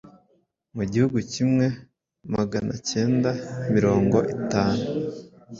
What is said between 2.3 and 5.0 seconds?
maganakenda mirongo itanu